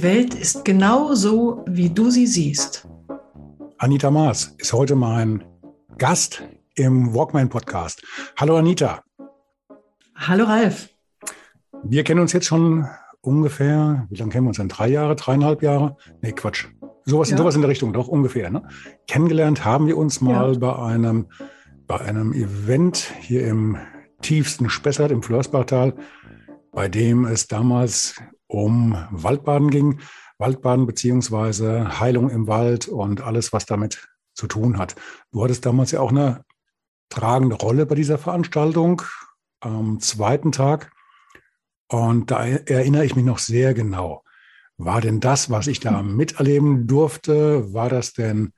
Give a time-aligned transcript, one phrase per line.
[0.00, 2.88] Die Welt ist genau so, wie du sie siehst.
[3.76, 5.44] Anita Maas ist heute mein
[5.98, 6.42] Gast
[6.74, 8.02] im Walkman Podcast.
[8.38, 9.02] Hallo Anita.
[10.14, 10.88] Hallo Ralf.
[11.84, 12.88] Wir kennen uns jetzt schon
[13.20, 14.70] ungefähr, wie lange kennen wir uns denn?
[14.70, 15.98] Drei Jahre, dreieinhalb Jahre?
[16.22, 16.68] Nee, Quatsch.
[17.04, 17.36] Sowas, ja.
[17.36, 18.48] sowas in der Richtung, doch ungefähr.
[18.48, 18.62] Ne?
[19.06, 20.58] Kennengelernt haben wir uns mal ja.
[20.58, 21.26] bei, einem,
[21.86, 23.76] bei einem Event hier im
[24.22, 25.92] tiefsten Spessart im Flörsbachtal,
[26.72, 28.14] bei dem es damals
[28.50, 30.00] um Waldbaden ging.
[30.38, 34.96] Waldbaden beziehungsweise Heilung im Wald und alles, was damit zu tun hat.
[35.32, 36.44] Du hattest damals ja auch eine
[37.10, 39.02] tragende Rolle bei dieser Veranstaltung
[39.60, 40.92] am zweiten Tag.
[41.88, 44.24] Und da erinnere ich mich noch sehr genau.
[44.78, 48.52] War denn das, was ich da miterleben durfte, war das denn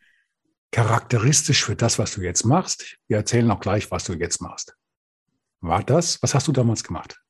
[0.70, 2.96] charakteristisch für das, was du jetzt machst?
[3.08, 4.76] Wir erzählen auch gleich, was du jetzt machst.
[5.60, 6.22] War das?
[6.22, 7.21] Was hast du damals gemacht?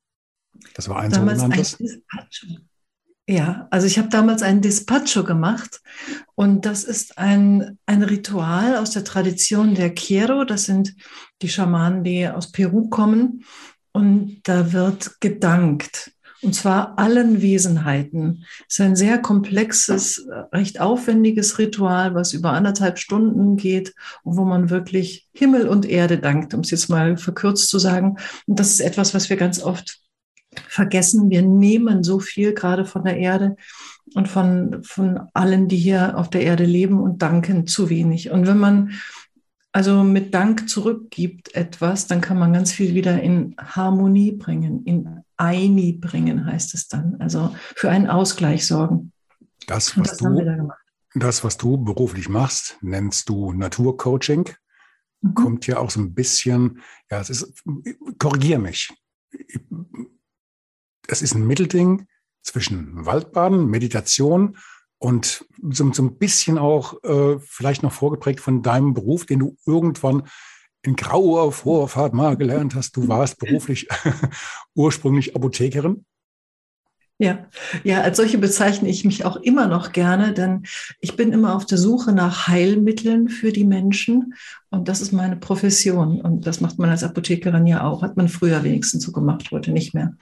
[0.73, 1.79] Das war ein damals sogenanntes.
[1.79, 2.67] Ein
[3.27, 5.81] ja, also ich habe damals ein Despacho gemacht
[6.35, 10.43] und das ist ein, ein Ritual aus der Tradition der Quiero.
[10.43, 10.93] Das sind
[11.41, 13.45] die Schamanen, die aus Peru kommen
[13.93, 16.11] und da wird gedankt.
[16.41, 18.43] Und zwar allen Wesenheiten.
[18.67, 23.93] Es ist ein sehr komplexes, recht aufwendiges Ritual, was über anderthalb Stunden geht
[24.23, 28.17] und wo man wirklich Himmel und Erde dankt, um es jetzt mal verkürzt zu sagen.
[28.45, 30.02] Und das ist etwas, was wir ganz oft
[30.67, 31.29] vergessen.
[31.29, 33.55] Wir nehmen so viel gerade von der Erde
[34.13, 38.31] und von, von allen, die hier auf der Erde leben und danken zu wenig.
[38.31, 38.91] Und wenn man
[39.71, 45.23] also mit Dank zurückgibt etwas, dann kann man ganz viel wieder in Harmonie bringen, in
[45.35, 47.15] Eini bringen, heißt es dann.
[47.19, 49.11] Also für einen Ausgleich sorgen.
[49.65, 50.67] Das, was, das du, da
[51.15, 54.49] das, was du beruflich machst, nennst du Naturcoaching.
[55.21, 55.33] Mhm.
[55.33, 57.63] Kommt ja auch so ein bisschen, ja, es ist,
[58.19, 58.89] korrigier mich
[61.07, 62.07] es ist ein Mittelding
[62.41, 64.57] zwischen Waldbaden, Meditation
[64.99, 69.57] und so, so ein bisschen auch äh, vielleicht noch vorgeprägt von deinem Beruf, den du
[69.65, 70.23] irgendwann
[70.81, 72.95] in grauer Vorfahrt mal gelernt hast.
[72.95, 73.87] Du warst beruflich
[74.75, 76.05] ursprünglich Apothekerin.
[77.19, 77.45] Ja,
[77.83, 80.63] ja, als solche bezeichne ich mich auch immer noch gerne, denn
[80.99, 84.33] ich bin immer auf der Suche nach Heilmitteln für die Menschen
[84.71, 88.29] und das ist meine Profession und das macht man als Apothekerin ja auch, hat man
[88.29, 90.15] früher wenigstens so gemacht, heute nicht mehr.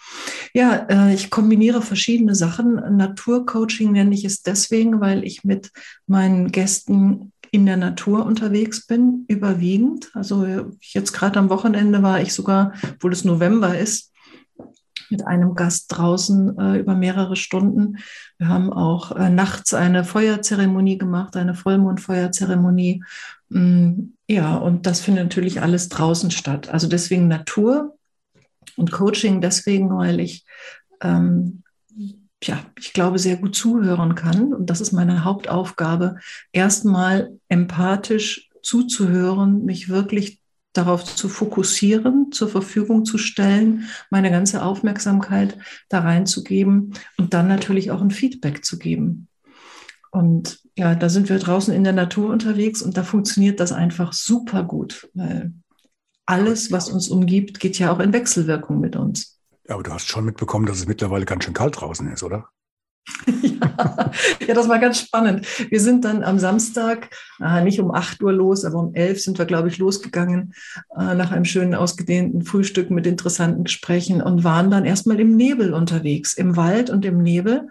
[0.54, 2.76] Ja, äh, ich kombiniere verschiedene Sachen.
[2.98, 5.72] Naturcoaching nenne ich es deswegen, weil ich mit
[6.08, 10.12] meinen Gästen in der Natur unterwegs bin, überwiegend.
[10.14, 10.46] Also
[10.82, 14.11] jetzt gerade am Wochenende war ich sogar, obwohl es November ist,
[15.12, 17.98] mit einem Gast draußen äh, über mehrere Stunden.
[18.38, 23.04] Wir haben auch äh, nachts eine Feuerzeremonie gemacht, eine Vollmondfeuerzeremonie.
[23.50, 26.70] Mm, ja, und das findet natürlich alles draußen statt.
[26.70, 27.98] Also deswegen Natur
[28.78, 30.46] und Coaching deswegen, weil ich
[31.02, 31.64] ähm,
[32.44, 34.54] ja, ich glaube, sehr gut zuhören kann.
[34.54, 36.18] Und das ist meine Hauptaufgabe,
[36.52, 40.41] erstmal empathisch zuzuhören, mich wirklich
[40.74, 45.58] darauf zu fokussieren, zur Verfügung zu stellen, meine ganze Aufmerksamkeit
[45.90, 49.28] da reinzugeben und dann natürlich auch ein Feedback zu geben.
[50.12, 54.14] Und ja, da sind wir draußen in der Natur unterwegs und da funktioniert das einfach
[54.14, 55.54] super gut, weil
[56.26, 59.40] alles, was uns umgibt, geht ja auch in Wechselwirkung mit uns.
[59.68, 62.50] Ja, aber du hast schon mitbekommen, dass es mittlerweile ganz schön kalt draußen ist, oder?
[64.48, 65.46] ja, das war ganz spannend.
[65.70, 67.10] Wir sind dann am Samstag,
[67.42, 70.54] äh, nicht um 8 Uhr los, aber um 11 sind wir, glaube ich, losgegangen
[70.98, 75.74] äh, nach einem schönen ausgedehnten Frühstück mit interessanten Gesprächen und waren dann erstmal im Nebel
[75.74, 77.70] unterwegs, im Wald und im Nebel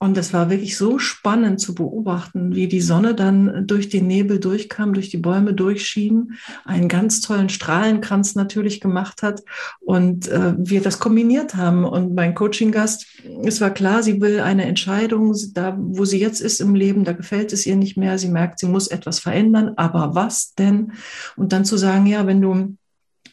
[0.00, 4.38] und es war wirklich so spannend zu beobachten, wie die Sonne dann durch den Nebel
[4.38, 6.34] durchkam, durch die Bäume durchschien,
[6.64, 9.42] einen ganz tollen Strahlenkranz natürlich gemacht hat
[9.80, 11.84] und äh, wir das kombiniert haben.
[11.84, 13.06] Und mein Coaching-Gast,
[13.42, 17.12] es war klar, sie will eine Entscheidung, da wo sie jetzt ist im Leben, da
[17.12, 18.18] gefällt es ihr nicht mehr.
[18.18, 20.92] Sie merkt, sie muss etwas verändern, aber was denn?
[21.36, 22.76] Und dann zu sagen, ja, wenn du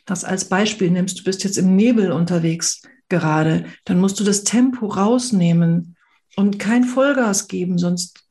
[0.05, 4.43] das als Beispiel nimmst, du bist jetzt im Nebel unterwegs gerade, dann musst du das
[4.43, 5.94] Tempo rausnehmen
[6.35, 8.25] und kein Vollgas geben, sonst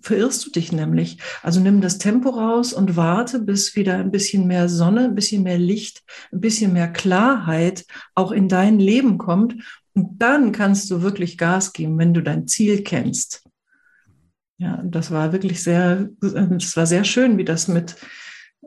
[0.00, 1.18] verirrst du dich nämlich.
[1.42, 5.42] Also nimm das Tempo raus und warte, bis wieder ein bisschen mehr Sonne, ein bisschen
[5.42, 6.02] mehr Licht,
[6.32, 7.84] ein bisschen mehr Klarheit
[8.14, 9.54] auch in dein Leben kommt.
[9.94, 13.44] Und dann kannst du wirklich Gas geben, wenn du dein Ziel kennst.
[14.58, 17.96] Ja, das war wirklich sehr, es war sehr schön, wie das mit,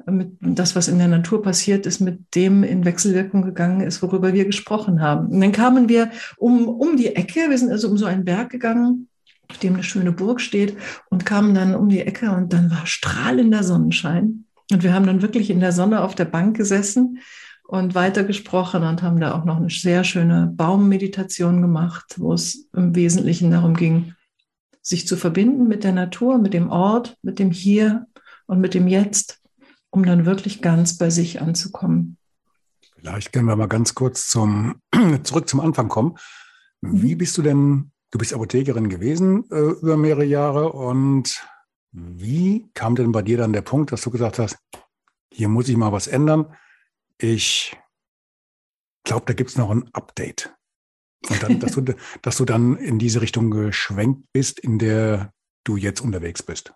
[0.08, 4.34] mit das, was in der Natur passiert ist, mit dem in Wechselwirkung gegangen ist, worüber
[4.34, 5.28] wir gesprochen haben.
[5.28, 8.50] Und dann kamen wir um, um die Ecke, wir sind also um so einen Berg
[8.50, 9.08] gegangen,
[9.50, 10.78] auf dem eine schöne Burg steht
[11.10, 14.46] und kamen dann um die Ecke und dann war strahlender Sonnenschein.
[14.72, 17.20] Und wir haben dann wirklich in der Sonne auf der Bank gesessen
[17.68, 22.96] und weitergesprochen und haben da auch noch eine sehr schöne Baummeditation gemacht, wo es im
[22.96, 24.14] Wesentlichen darum ging,
[24.82, 28.06] sich zu verbinden mit der Natur, mit dem Ort, mit dem Hier
[28.46, 29.42] und mit dem Jetzt,
[29.96, 32.18] um dann wirklich ganz bei sich anzukommen.
[32.98, 34.82] Vielleicht können wir mal ganz kurz zum,
[35.24, 36.18] zurück zum Anfang kommen.
[36.82, 37.18] Wie mhm.
[37.18, 41.42] bist du denn, du bist Apothekerin gewesen äh, über mehrere Jahre und
[41.92, 44.58] wie kam denn bei dir dann der Punkt, dass du gesagt hast,
[45.32, 46.54] hier muss ich mal was ändern?
[47.18, 47.78] Ich
[49.06, 50.54] glaube, da gibt es noch ein Update.
[51.30, 51.82] Und dann, dass, du,
[52.22, 55.32] dass du dann in diese Richtung geschwenkt bist, in der
[55.64, 56.74] du jetzt unterwegs bist.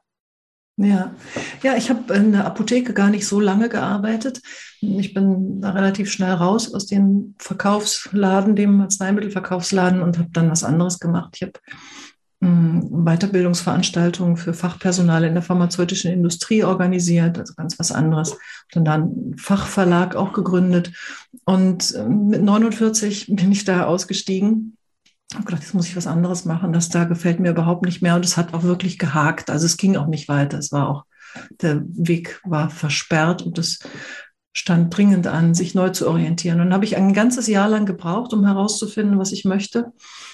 [0.82, 1.14] Ja,
[1.62, 4.42] ja, ich habe in der Apotheke gar nicht so lange gearbeitet.
[4.80, 10.64] Ich bin da relativ schnell raus aus dem Verkaufsladen, dem Arzneimittelverkaufsladen und habe dann was
[10.64, 11.32] anderes gemacht.
[11.36, 11.60] Ich habe
[12.42, 18.38] Weiterbildungsveranstaltungen für Fachpersonal in der pharmazeutischen Industrie organisiert, also ganz was anderes.
[18.72, 20.94] Dann da einen Fachverlag auch gegründet.
[21.44, 24.78] Und ähm, mit 49 bin ich da ausgestiegen.
[25.32, 26.74] Ich habe gedacht, jetzt muss ich was anderes machen.
[26.74, 28.16] Das da gefällt mir überhaupt nicht mehr.
[28.16, 29.50] Und es hat auch wirklich gehakt.
[29.50, 30.58] Also es ging auch nicht weiter.
[30.58, 31.06] Es war auch,
[31.62, 33.80] der Weg war versperrt und es
[34.54, 36.60] stand dringend an, sich neu zu orientieren.
[36.60, 39.94] Und dann habe ich ein ganzes Jahr lang gebraucht, um herauszufinden, was ich möchte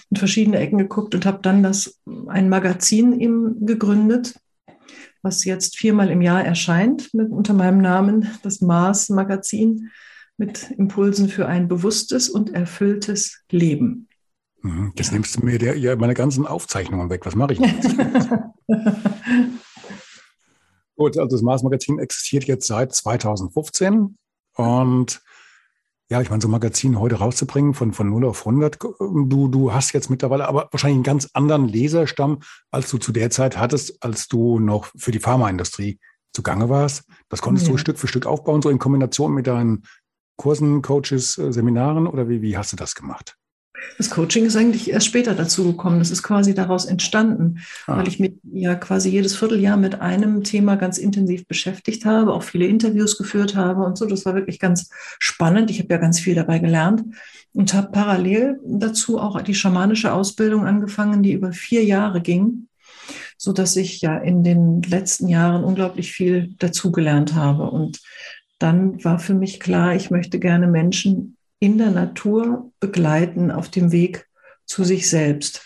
[0.10, 4.36] in verschiedene Ecken geguckt und habe dann das ein Magazin ihm gegründet,
[5.22, 9.90] was jetzt viermal im Jahr erscheint mit, unter meinem Namen, das Mars Magazin
[10.38, 14.08] mit Impulsen für ein bewusstes und erfülltes Leben.
[14.66, 17.24] Mhm, jetzt nimmst du mir der, ja, meine ganzen Aufzeichnungen weg.
[17.26, 17.88] Was mache ich jetzt?
[20.96, 24.18] Gut, also das Mars Magazin existiert jetzt seit 2015
[24.56, 25.22] und
[26.10, 29.72] ja, ich meine, so ein Magazin heute rauszubringen von, von 0 auf 100, du, du
[29.72, 32.40] hast jetzt mittlerweile aber wahrscheinlich einen ganz anderen Leserstamm,
[32.72, 36.00] als du zu der Zeit hattest, als du noch für die Pharmaindustrie
[36.34, 37.04] zugange warst.
[37.30, 37.74] Das konntest ja.
[37.74, 39.84] du Stück für Stück aufbauen, so in Kombination mit deinen
[40.38, 43.38] Kursen, Coaches, äh, Seminaren oder wie, wie hast du das gemacht?
[43.98, 46.00] Das Coaching ist eigentlich erst später dazu gekommen.
[46.00, 47.98] Das ist quasi daraus entstanden, ah.
[47.98, 52.44] weil ich mich ja quasi jedes Vierteljahr mit einem Thema ganz intensiv beschäftigt habe, auch
[52.44, 54.06] viele Interviews geführt habe und so.
[54.06, 54.90] Das war wirklich ganz
[55.20, 55.72] spannend.
[55.72, 57.04] Ich habe ja ganz viel dabei gelernt
[57.54, 62.68] und habe parallel dazu auch die schamanische Ausbildung angefangen, die über vier Jahre ging,
[63.38, 67.70] so dass ich ja in den letzten Jahren unglaublich viel dazugelernt habe.
[67.70, 68.02] Und
[68.60, 71.35] dann war für mich klar, ich möchte gerne Menschen
[71.66, 74.28] in der Natur begleiten auf dem Weg
[74.68, 75.66] zu sich selbst.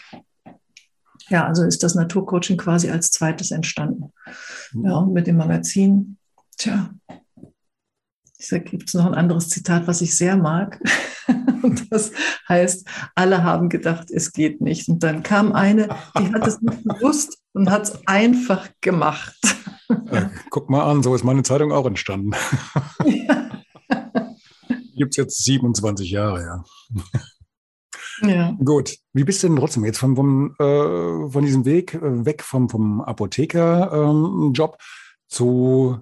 [1.28, 4.14] Ja, also ist das Naturcoaching quasi als zweites entstanden.
[4.82, 6.18] Ja, und mit dem Magazin,
[6.58, 6.92] tja,
[8.50, 10.82] da gibt es noch ein anderes Zitat, was ich sehr mag.
[11.62, 12.14] Und das
[12.48, 14.88] heißt, alle haben gedacht, es geht nicht.
[14.88, 19.38] Und dann kam eine, die hat es nicht gewusst und hat es einfach gemacht.
[20.10, 22.32] Ja, guck mal an, so ist meine Zeitung auch entstanden.
[23.06, 23.49] Ja
[25.00, 26.64] gibt es jetzt 27 Jahre, ja.
[28.22, 28.58] Ja.
[28.64, 28.98] Gut.
[29.14, 32.70] Wie bist du denn trotzdem jetzt von, vom, äh, von diesem Weg äh, weg vom,
[32.70, 34.84] vom Apothekerjob ähm,
[35.28, 36.00] zu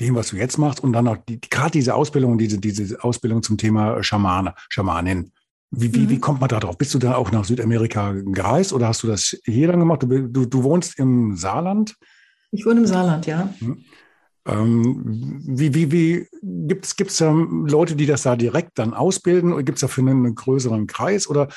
[0.00, 3.42] dem, was du jetzt machst und dann auch die, gerade diese Ausbildung, diese, diese Ausbildung
[3.42, 5.32] zum Thema Schamane, Schamanin.
[5.70, 6.08] Wie, wie, mhm.
[6.08, 6.76] wie kommt man da drauf?
[6.76, 10.02] Bist du da auch nach Südamerika gereist oder hast du das hier dann gemacht?
[10.02, 11.96] Du, du, du wohnst im Saarland?
[12.50, 13.54] Ich wohne im Saarland, ja.
[13.60, 13.84] Mhm.
[14.46, 16.26] Ähm, wie wie, wie
[16.66, 20.24] gibt es da Leute, die das da direkt dann ausbilden oder gibt es dafür einen,
[20.24, 21.48] einen größeren Kreis oder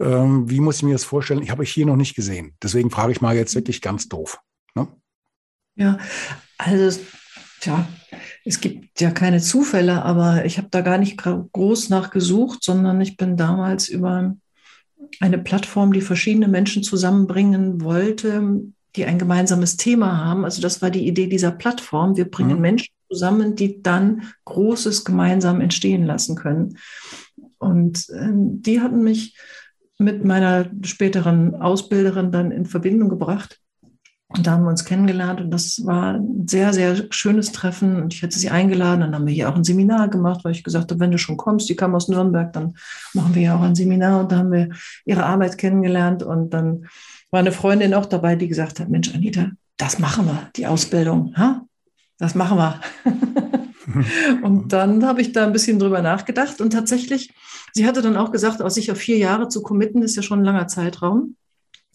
[0.00, 1.42] ähm, wie muss ich mir das vorstellen?
[1.42, 2.56] Ich habe ich hier noch nicht gesehen.
[2.62, 4.38] Deswegen frage ich mal jetzt wirklich ganz doof.
[4.74, 4.88] Ne?
[5.76, 5.98] Ja,
[6.58, 7.00] also
[7.60, 7.86] tja,
[8.44, 13.16] es gibt ja keine Zufälle, aber ich habe da gar nicht groß nachgesucht, sondern ich
[13.16, 14.34] bin damals über
[15.20, 18.60] eine Plattform, die verschiedene Menschen zusammenbringen wollte,
[18.96, 20.44] die ein gemeinsames Thema haben.
[20.44, 22.16] Also das war die Idee dieser Plattform.
[22.16, 22.62] Wir bringen mhm.
[22.62, 26.78] Menschen zusammen, die dann Großes gemeinsam entstehen lassen können.
[27.58, 29.36] Und äh, die hatten mich
[29.98, 33.58] mit meiner späteren Ausbilderin dann in Verbindung gebracht.
[34.28, 37.96] Und da haben wir uns kennengelernt und das war ein sehr, sehr schönes Treffen.
[37.96, 39.00] Und ich hätte sie eingeladen.
[39.00, 41.36] Dann haben wir hier auch ein Seminar gemacht, weil ich gesagt habe, wenn du schon
[41.36, 42.74] kommst, die kam aus Nürnberg, dann
[43.12, 44.20] machen wir ja auch ein Seminar.
[44.20, 44.70] Und da haben wir
[45.04, 46.86] ihre Arbeit kennengelernt und dann
[47.32, 51.34] war eine Freundin auch dabei, die gesagt hat, Mensch, Anita, das machen wir, die Ausbildung.
[51.36, 51.66] Ha?
[52.18, 52.80] Das machen wir.
[54.42, 57.34] Und dann habe ich da ein bisschen drüber nachgedacht und tatsächlich,
[57.72, 60.38] sie hatte dann auch gesagt, aus sich auf vier Jahre zu committen, ist ja schon
[60.38, 61.34] ein langer Zeitraum.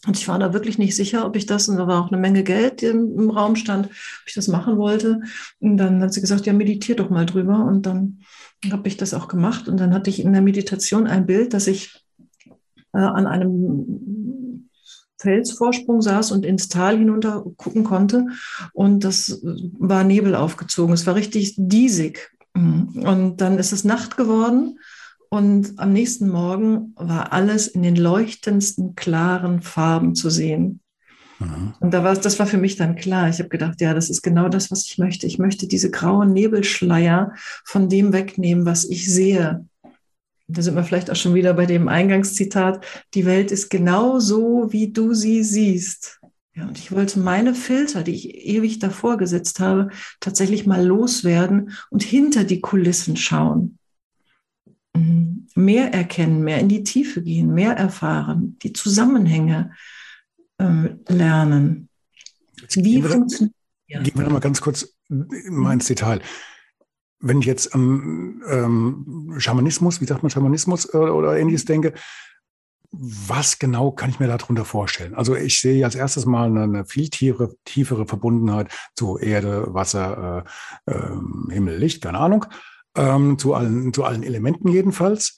[0.06, 2.22] Und ich war da wirklich nicht sicher, ob ich das, und da war auch eine
[2.22, 5.22] Menge Geld im, im Raum stand, ob ich das machen wollte.
[5.60, 7.63] Und dann hat sie gesagt, ja, meditier doch mal drüber.
[7.65, 8.20] Und dann
[8.70, 9.67] habe ich das auch gemacht.
[9.67, 12.06] Und dann hatte ich in der Meditation ein Bild, dass ich
[12.94, 14.16] äh, an einem
[15.17, 18.27] Felsvorsprung saß und ins Tal hinunter gucken konnte.
[18.74, 20.93] Und das war Nebel aufgezogen.
[20.93, 22.31] Es war richtig diesig.
[22.53, 24.79] Und dann ist es Nacht geworden.
[25.29, 30.79] Und am nächsten Morgen war alles in den leuchtendsten, klaren Farben zu sehen.
[31.39, 31.74] Mhm.
[31.79, 33.29] Und da war, das war für mich dann klar.
[33.29, 35.27] Ich habe gedacht, ja, das ist genau das, was ich möchte.
[35.27, 37.33] Ich möchte diese grauen Nebelschleier
[37.65, 39.65] von dem wegnehmen, was ich sehe.
[40.48, 42.86] Da sind wir vielleicht auch schon wieder bei dem Eingangszitat.
[43.13, 46.20] Die Welt ist genau so, wie du sie siehst.
[46.56, 49.89] Ja, und ich wollte meine Filter, die ich ewig davor gesetzt habe,
[50.20, 53.77] tatsächlich mal loswerden und hinter die Kulissen schauen.
[54.96, 55.48] Mhm.
[55.54, 59.72] Mehr erkennen, mehr in die Tiefe gehen, mehr erfahren, die Zusammenhänge
[60.58, 61.89] äh, lernen.
[62.74, 63.54] Wie funktioniert
[63.88, 66.22] Gehen wir noch mal ganz kurz mal ins Detail.
[67.19, 71.93] Wenn ich jetzt an ähm, Schamanismus, wie sagt man Schamanismus äh, oder ähnliches denke,
[72.91, 75.13] was genau kann ich mir darunter vorstellen?
[75.13, 80.45] Also ich sehe als erstes mal eine, eine viel tiefere, tiefere Verbundenheit zu Erde, Wasser,
[80.86, 82.45] äh, äh, Himmel, Licht, keine Ahnung
[82.97, 85.38] ähm, zu, allen, zu allen Elementen jedenfalls.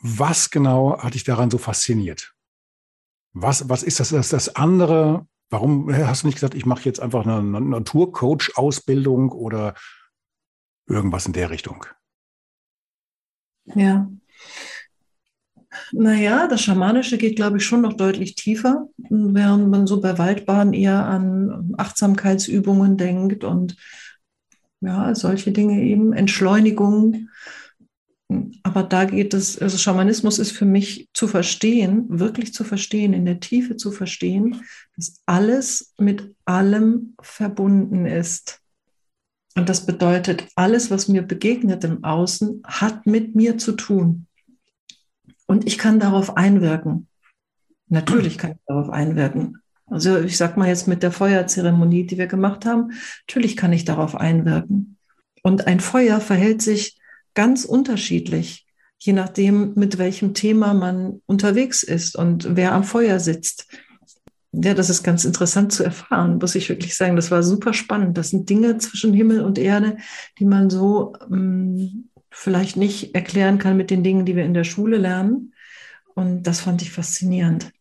[0.00, 2.34] Was genau hat dich daran so fasziniert?
[3.32, 5.26] Was, was ist das, das, das andere?
[5.50, 9.74] Warum hast du nicht gesagt, ich mache jetzt einfach eine, eine Naturcoach-Ausbildung oder
[10.88, 11.84] irgendwas in der Richtung?
[13.74, 14.10] Ja.
[15.92, 20.72] Naja, das Schamanische geht, glaube ich, schon noch deutlich tiefer, während man so bei Waldbahnen
[20.72, 23.76] eher an Achtsamkeitsübungen denkt und
[24.80, 27.28] ja, solche Dinge eben, Entschleunigung.
[28.62, 33.24] Aber da geht es, also Schamanismus ist für mich zu verstehen, wirklich zu verstehen, in
[33.24, 34.62] der Tiefe zu verstehen,
[34.96, 38.60] dass alles mit allem verbunden ist.
[39.58, 44.28] Und das bedeutet, alles, was mir begegnet im Außen, hat mit mir zu tun.
[45.46, 47.08] Und ich kann darauf einwirken.
[47.88, 49.58] Natürlich kann ich darauf einwirken.
[49.86, 52.92] Also ich sag mal jetzt mit der Feuerzeremonie, die wir gemacht haben,
[53.26, 54.96] natürlich kann ich darauf einwirken.
[55.42, 56.96] Und ein Feuer verhält sich
[57.34, 58.64] ganz unterschiedlich,
[59.00, 63.66] je nachdem, mit welchem Thema man unterwegs ist und wer am Feuer sitzt.
[64.60, 67.16] Ja, das ist ganz interessant zu erfahren, muss ich wirklich sagen.
[67.16, 68.18] Das war super spannend.
[68.18, 69.98] Das sind Dinge zwischen Himmel und Erde,
[70.38, 74.64] die man so ähm, vielleicht nicht erklären kann mit den Dingen, die wir in der
[74.64, 75.54] Schule lernen.
[76.14, 77.72] Und das fand ich faszinierend.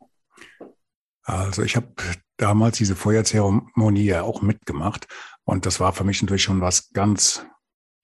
[1.24, 1.94] Also ich habe
[2.38, 5.08] damals diese Feuerzeremonie ja auch mitgemacht
[5.44, 7.46] und das war für mich natürlich schon was ganz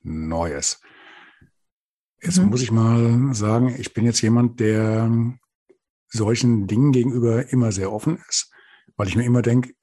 [0.01, 0.81] Neues.
[2.21, 2.49] Jetzt mhm.
[2.49, 5.09] muss ich mal sagen, ich bin jetzt jemand, der
[6.09, 8.52] solchen Dingen gegenüber immer sehr offen ist,
[8.97, 9.73] weil ich mir immer denke,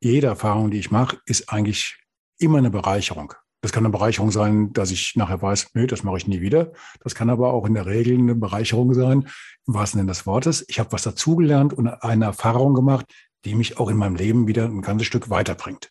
[0.00, 1.98] jede Erfahrung, die ich mache, ist eigentlich
[2.38, 3.34] immer eine Bereicherung.
[3.62, 6.72] Das kann eine Bereicherung sein, dass ich nachher weiß, nö, das mache ich nie wieder.
[7.00, 9.28] Das kann aber auch in der Regel eine Bereicherung sein,
[9.66, 10.64] im wahrsten Sinne des Wortes.
[10.68, 13.06] Ich habe was dazugelernt und eine Erfahrung gemacht,
[13.44, 15.90] die mich auch in meinem Leben wieder ein ganzes Stück weiterbringt.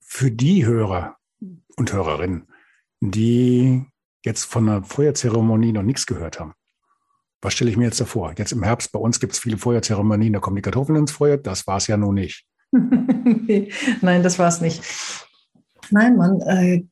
[0.00, 1.16] Für die Hörer
[1.76, 2.48] und Hörerinnen,
[3.00, 3.84] die
[4.24, 6.54] jetzt von einer Feuerzeremonie noch nichts gehört haben,
[7.42, 8.32] was stelle ich mir jetzt davor?
[8.38, 11.36] Jetzt im Herbst, bei uns gibt es viele Feuerzeremonien, da kommen die Kartoffeln ins Feuer.
[11.36, 12.46] Das war es ja nun nicht.
[12.72, 14.82] Nein, das war es nicht.
[15.90, 16.84] Nein, man äh,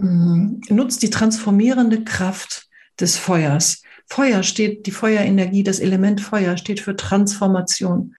[0.00, 2.68] mm, nutzt die transformierende Kraft
[3.00, 3.82] des Feuers.
[4.06, 8.14] Feuer steht, die Feuerenergie, das Element Feuer steht für Transformation.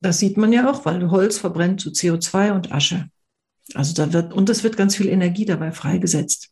[0.00, 3.08] Das sieht man ja auch, weil Holz verbrennt zu CO2 und Asche.
[3.74, 6.50] Also da wird, und es wird ganz viel Energie dabei freigesetzt.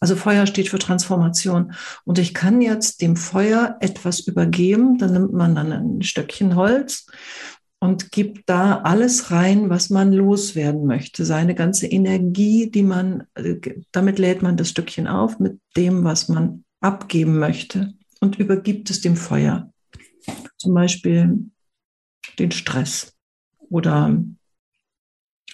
[0.00, 1.74] Also Feuer steht für Transformation.
[2.04, 4.98] Und ich kann jetzt dem Feuer etwas übergeben.
[4.98, 7.06] Dann nimmt man dann ein Stöckchen Holz
[7.80, 11.24] und gibt da alles rein, was man loswerden möchte.
[11.24, 13.56] Seine ganze Energie, die man, äh,
[13.92, 19.00] damit lädt man das Stückchen auf mit dem, was man abgeben möchte und übergibt es
[19.00, 19.72] dem Feuer.
[20.56, 21.50] Zum Beispiel
[22.38, 23.14] den Stress
[23.70, 24.22] oder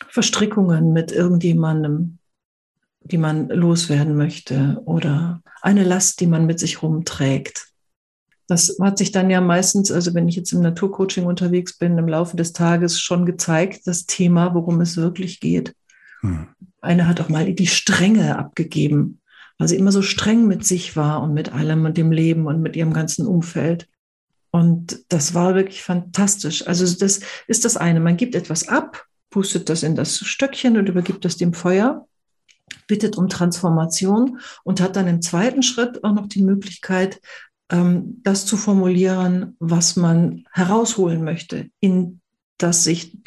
[0.08, 2.15] Verstrickungen mit irgendjemandem,
[3.10, 7.68] die man loswerden möchte oder eine Last, die man mit sich rumträgt.
[8.48, 12.08] Das hat sich dann ja meistens, also wenn ich jetzt im Naturcoaching unterwegs bin, im
[12.08, 15.75] Laufe des Tages schon gezeigt, das Thema, worum es wirklich geht.
[16.20, 16.46] Hm.
[16.80, 19.20] Eine hat auch mal die Strenge abgegeben,
[19.58, 22.62] weil sie immer so streng mit sich war und mit allem und dem Leben und
[22.62, 23.88] mit ihrem ganzen Umfeld.
[24.50, 26.66] Und das war wirklich fantastisch.
[26.66, 28.00] Also das ist das eine.
[28.00, 32.06] Man gibt etwas ab, pustet das in das Stöckchen und übergibt das dem Feuer.
[32.87, 37.20] Bittet um Transformation und hat dann im zweiten Schritt auch noch die Möglichkeit,
[37.70, 42.20] ähm, das zu formulieren, was man herausholen möchte, in
[42.58, 43.18] das sich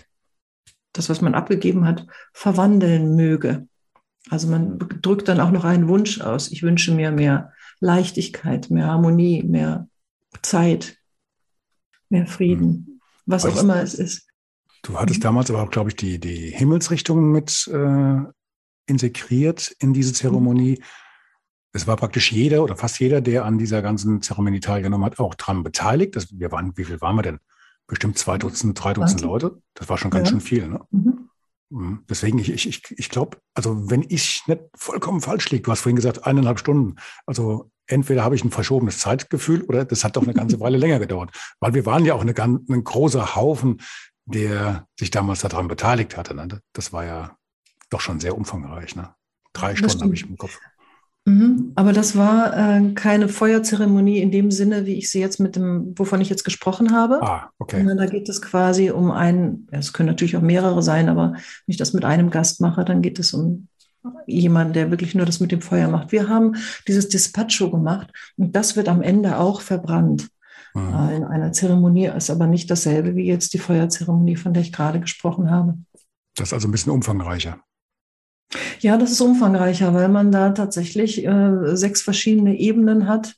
[0.93, 3.67] das, was man abgegeben hat, verwandeln möge.
[4.29, 6.51] Also man drückt dann auch noch einen Wunsch aus.
[6.51, 9.87] Ich wünsche mir mehr Leichtigkeit, mehr Harmonie, mehr
[10.41, 10.97] Zeit,
[12.09, 13.01] mehr Frieden, hm.
[13.25, 14.27] was auch immer es ist.
[14.83, 18.21] Du hattest damals aber auch, glaube ich, die, die Himmelsrichtungen mit äh,
[18.89, 20.81] integriert in diese Zeremonie.
[21.71, 25.35] Es war praktisch jeder oder fast jeder, der an dieser ganzen Zeremonie teilgenommen hat, auch
[25.35, 26.15] dran beteiligt.
[26.15, 27.39] Das, wir waren, wie viel waren wir denn?
[27.87, 29.61] Bestimmt zwei Dutzend, drei Dutzend Leute.
[29.75, 30.31] Das war schon ganz ja.
[30.31, 30.67] schön viel.
[30.67, 30.81] Ne?
[30.91, 31.29] Mhm.
[31.69, 32.03] mhm.
[32.09, 35.95] Deswegen, ich, ich, ich glaube, also wenn ich nicht vollkommen falsch liege, du hast vorhin
[35.95, 36.95] gesagt, eineinhalb Stunden.
[37.25, 40.99] Also entweder habe ich ein verschobenes Zeitgefühl oder das hat doch eine ganze Weile länger
[40.99, 41.31] gedauert.
[41.59, 43.81] Weil wir waren ja auch eine, ein großer Haufen,
[44.25, 46.35] der sich damals daran beteiligt hatte.
[46.35, 46.61] Ne?
[46.73, 47.38] Das war ja
[47.89, 48.95] doch schon sehr umfangreich.
[48.95, 49.09] Ne?
[49.53, 50.59] Drei Stunden habe ich im Kopf.
[51.25, 51.73] Mhm.
[51.75, 55.93] Aber das war äh, keine Feuerzeremonie in dem Sinne, wie ich sie jetzt mit dem,
[55.97, 57.21] wovon ich jetzt gesprochen habe.
[57.21, 57.85] Ah, okay.
[57.97, 61.77] Da geht es quasi um einen, es können natürlich auch mehrere sein, aber wenn ich
[61.77, 63.67] das mit einem Gast mache, dann geht es um
[64.25, 66.11] jemanden, der wirklich nur das mit dem Feuer macht.
[66.11, 66.55] Wir haben
[66.87, 70.29] dieses Dispatcho gemacht und das wird am Ende auch verbrannt.
[70.73, 70.93] Mhm.
[70.93, 74.71] Äh, in einer Zeremonie ist aber nicht dasselbe wie jetzt die Feuerzeremonie, von der ich
[74.71, 75.77] gerade gesprochen habe.
[76.35, 77.59] Das ist also ein bisschen umfangreicher.
[78.79, 83.35] Ja, das ist umfangreicher, weil man da tatsächlich äh, sechs verschiedene Ebenen hat,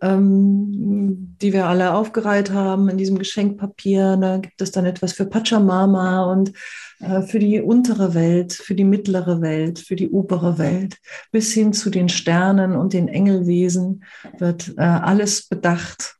[0.00, 4.16] ähm, die wir alle aufgereiht haben in diesem Geschenkpapier.
[4.16, 6.52] Da gibt es dann etwas für Pachamama und
[7.00, 10.98] äh, für die untere Welt, für die mittlere Welt, für die obere Welt,
[11.32, 14.04] bis hin zu den Sternen und den Engelwesen
[14.38, 16.16] wird äh, alles bedacht.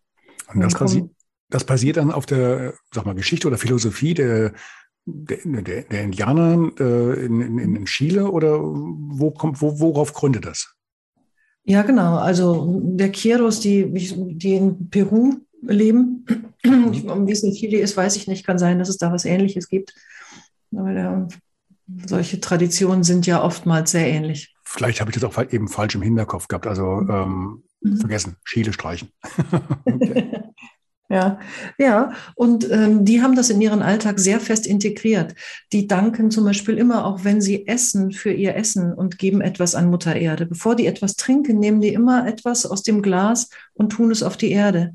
[0.52, 1.08] Und das, passi
[1.50, 4.52] das basiert dann auf der sag mal, Geschichte oder Philosophie der
[5.06, 10.46] der, der, der Indianer äh, in, in, in Chile oder wo kommt, wo, worauf gründet
[10.46, 10.74] das?
[11.64, 12.18] Ja, genau.
[12.18, 16.24] Also der Quiros, die, die in Peru leben,
[16.62, 18.46] wie es in Chile ist, weiß ich nicht.
[18.46, 19.94] Kann sein, dass es da was Ähnliches gibt.
[20.76, 21.28] Aber der,
[22.06, 24.54] solche Traditionen sind ja oftmals sehr ähnlich.
[24.64, 26.66] Vielleicht habe ich das auch eben falsch im Hinterkopf gehabt.
[26.66, 27.96] Also ähm, mhm.
[27.98, 29.08] vergessen, Chile streichen.
[29.84, 30.42] okay.
[31.10, 31.38] Ja,
[31.78, 35.34] ja, und ähm, die haben das in ihren Alltag sehr fest integriert.
[35.70, 39.74] Die danken zum Beispiel immer auch, wenn sie essen, für ihr Essen und geben etwas
[39.74, 40.46] an Mutter Erde.
[40.46, 44.38] Bevor die etwas trinken, nehmen die immer etwas aus dem Glas und tun es auf
[44.38, 44.94] die Erde.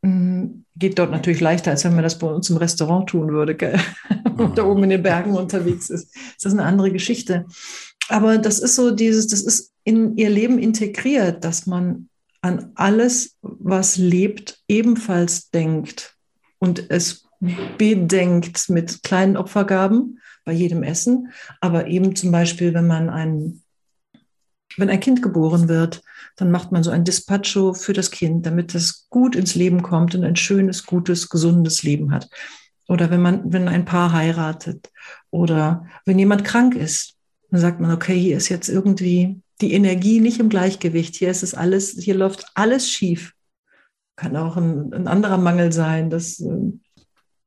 [0.00, 0.64] Mhm.
[0.74, 3.78] Geht dort natürlich leichter, als wenn man das bei uns im Restaurant tun würde, gell?
[4.38, 6.14] und da oben in den Bergen unterwegs ist.
[6.36, 7.44] Das ist eine andere Geschichte.
[8.08, 12.08] Aber das ist so dieses, das ist in ihr Leben integriert, dass man
[12.42, 16.16] an alles, was lebt, ebenfalls denkt
[16.58, 17.28] und es
[17.78, 23.62] bedenkt mit kleinen Opfergaben bei jedem Essen, aber eben zum Beispiel, wenn man ein,
[24.76, 26.02] wenn ein Kind geboren wird,
[26.36, 30.14] dann macht man so ein Dispatcho für das Kind, damit es gut ins Leben kommt
[30.14, 32.28] und ein schönes, gutes, gesundes Leben hat.
[32.88, 34.90] Oder wenn man, wenn ein Paar heiratet
[35.30, 37.14] oder wenn jemand krank ist,
[37.50, 41.14] dann sagt man, okay, hier ist jetzt irgendwie die Energie nicht im Gleichgewicht.
[41.14, 43.32] Hier ist es alles, hier läuft alles schief.
[44.16, 46.72] Kann auch ein, ein anderer Mangel sein, dass äh,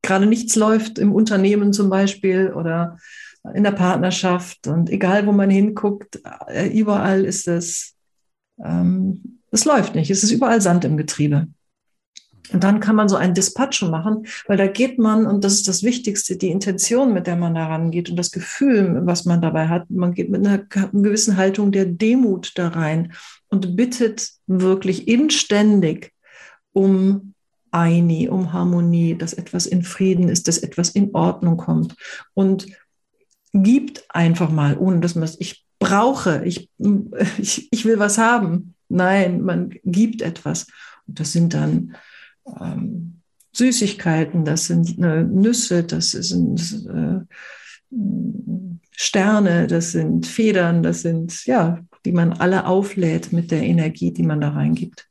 [0.02, 2.98] gerade nichts läuft im Unternehmen zum Beispiel oder
[3.54, 4.66] in der Partnerschaft.
[4.66, 7.94] Und egal, wo man hinguckt, äh, überall ist es,
[8.62, 10.10] ähm, es läuft nicht.
[10.10, 11.48] Es ist überall Sand im Getriebe.
[12.52, 15.68] Und dann kann man so ein Dispatcho machen, weil da geht man, und das ist
[15.68, 19.68] das Wichtigste, die Intention, mit der man da rangeht und das Gefühl, was man dabei
[19.68, 19.90] hat.
[19.90, 23.12] Man geht mit einer, gewissen Haltung der Demut da rein
[23.48, 26.12] und bittet wirklich inständig
[26.72, 27.34] um
[27.70, 31.94] Eini, um Harmonie, dass etwas in Frieden ist, dass etwas in Ordnung kommt.
[32.34, 32.66] Und
[33.52, 36.70] gibt einfach mal, ohne dass man es, ich brauche, ich,
[37.38, 38.74] ich, ich will was haben.
[38.88, 40.66] Nein, man gibt etwas.
[41.06, 41.96] Und das sind dann
[42.60, 43.20] ähm,
[43.52, 47.20] Süßigkeiten, das sind äh, Nüsse, das sind äh,
[48.90, 54.22] Sterne, das sind Federn, das sind, ja, die man alle auflädt mit der Energie, die
[54.22, 55.08] man da reingibt.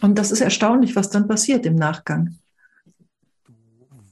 [0.00, 2.36] Und das ist erstaunlich, was dann passiert im Nachgang.
[3.46, 3.54] Du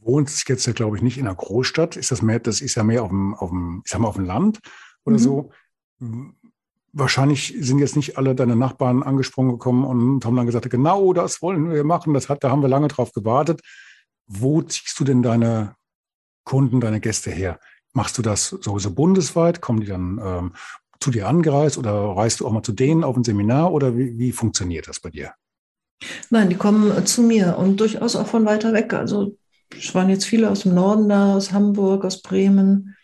[0.02, 1.96] wohnst jetzt ja, glaube ich, nicht in einer Großstadt.
[1.96, 4.16] Ist das mehr, das ist ja mehr auf dem, auf dem, ich sag mal, auf
[4.16, 4.60] dem Land
[5.04, 5.22] oder mhm.
[5.22, 5.50] so
[6.92, 11.42] wahrscheinlich sind jetzt nicht alle deine Nachbarn angesprungen gekommen und haben dann gesagt, genau das
[11.42, 13.60] wollen wir machen, das hat, da haben wir lange drauf gewartet.
[14.26, 15.74] Wo ziehst du denn deine
[16.44, 17.58] Kunden, deine Gäste her?
[17.92, 19.60] Machst du das sowieso bundesweit?
[19.60, 20.52] Kommen die dann ähm,
[21.00, 24.18] zu dir angereist oder reist du auch mal zu denen auf ein Seminar oder wie,
[24.18, 25.32] wie funktioniert das bei dir?
[26.30, 28.92] Nein, die kommen äh, zu mir und durchaus auch von weiter weg.
[28.94, 29.36] Also
[29.76, 32.96] es waren jetzt viele aus dem Norden da, aus Hamburg, aus Bremen,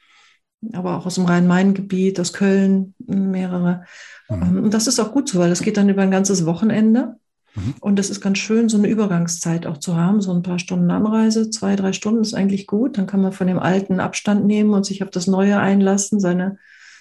[0.72, 3.84] aber auch aus dem Rhein-Main-Gebiet, aus Köln mehrere.
[4.28, 4.42] Mhm.
[4.42, 7.16] Ähm, und das ist auch gut so, weil das geht dann über ein ganzes Wochenende.
[7.54, 7.74] Mhm.
[7.80, 10.90] Und das ist ganz schön, so eine Übergangszeit auch zu haben, so ein paar Stunden
[10.90, 12.98] Anreise, zwei, drei Stunden ist eigentlich gut.
[12.98, 16.58] Dann kann man von dem Alten Abstand nehmen und sich auf das Neue einlassen, seine,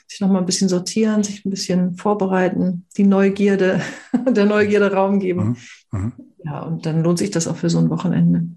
[0.08, 3.82] sich nochmal ein bisschen sortieren, sich ein bisschen vorbereiten, die Neugierde,
[4.30, 5.58] der Neugierde Raum geben.
[5.92, 6.00] Mhm.
[6.00, 6.14] Mhm.
[6.44, 8.48] Ja, und dann lohnt sich das auch für so ein Wochenende.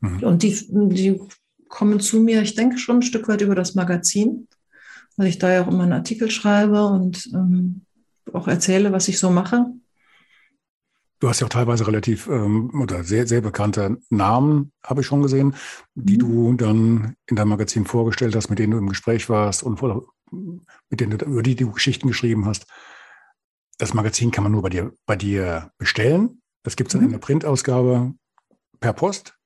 [0.00, 0.22] Mhm.
[0.22, 1.20] Und die, die
[1.68, 4.46] kommen zu mir, ich denke schon ein Stück weit über das Magazin,
[5.16, 7.82] weil ich da ja auch immer einen Artikel schreibe und ähm,
[8.32, 9.66] auch erzähle, was ich so mache.
[11.20, 15.22] Du hast ja auch teilweise relativ ähm, oder sehr, sehr bekannte Namen, habe ich schon
[15.22, 15.54] gesehen,
[15.94, 16.18] die mhm.
[16.18, 19.80] du dann in deinem Magazin vorgestellt hast, mit denen du im Gespräch warst und
[20.90, 22.66] mit denen du, über die du Geschichten geschrieben hast.
[23.78, 26.42] Das Magazin kann man nur bei dir, bei dir bestellen.
[26.64, 27.06] Das gibt es dann mhm.
[27.06, 28.14] in der Printausgabe
[28.80, 29.36] per Post.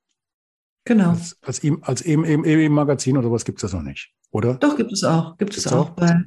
[0.85, 1.11] Genau.
[1.11, 4.53] Als, als, als eben, eben, eben Magazin oder was gibt es das noch nicht, oder?
[4.55, 5.37] Doch, gibt es auch.
[5.37, 6.21] Gibt es auch, auch bei,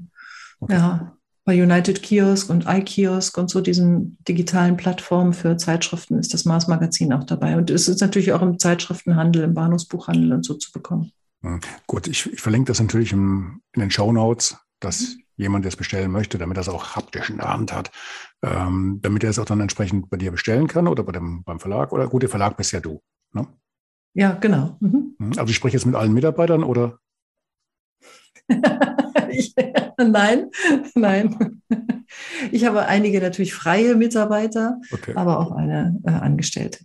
[0.61, 0.75] okay.
[0.75, 6.44] ja, bei United Kiosk und iKiosk und so diesen digitalen Plattformen für Zeitschriften ist das
[6.44, 7.57] Mars Magazin auch dabei.
[7.57, 11.12] Und es ist natürlich auch im Zeitschriftenhandel, im Bahnhofsbuchhandel und so zu bekommen.
[11.87, 15.23] Gut, ich, ich, verlinke das natürlich im, in den Show Notes, dass mhm.
[15.37, 17.90] jemand das bestellen möchte, damit er es auch haptisch in der Hand hat,
[18.42, 21.59] ähm, damit er es auch dann entsprechend bei dir bestellen kann oder bei dem, beim
[21.59, 21.92] Verlag.
[21.92, 23.01] Oder gut, der Verlag bist ja du.
[23.33, 23.46] Ne?
[24.12, 24.77] Ja, genau.
[24.81, 25.14] Mhm.
[25.18, 26.99] Hm, also ich spreche jetzt mit allen Mitarbeitern oder?
[29.98, 30.50] Nein,
[30.94, 31.62] nein.
[32.50, 35.12] Ich habe einige natürlich freie Mitarbeiter, okay.
[35.14, 36.80] aber auch eine äh, Angestellte.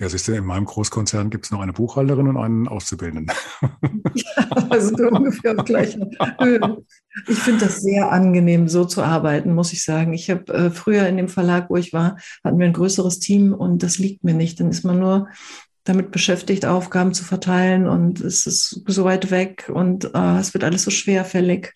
[0.00, 3.36] Ja, siehst du, in meinem Großkonzern gibt es noch eine Buchhalterin und einen Auszubildenden.
[4.14, 6.06] Ja, also ungefähr auf gleicher
[6.38, 6.84] Höhe.
[7.28, 10.12] Ich finde das sehr angenehm, so zu arbeiten, muss ich sagen.
[10.12, 13.54] Ich habe äh, früher in dem Verlag, wo ich war, hatten wir ein größeres Team
[13.54, 14.60] und das liegt mir nicht.
[14.60, 15.28] Dann ist man nur
[15.84, 20.64] damit beschäftigt, Aufgaben zu verteilen und es ist so weit weg und äh, es wird
[20.64, 21.72] alles so schwerfällig.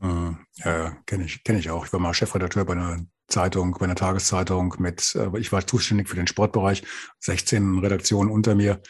[0.00, 0.32] Äh,
[0.64, 1.86] ja, kenne ich, kenne ich auch.
[1.86, 6.08] Ich war mal Chefredakteur bei einer Zeitung, bei einer Tageszeitung mit, äh, ich war zuständig
[6.08, 6.82] für den Sportbereich,
[7.18, 8.80] 16 Redaktionen unter mir.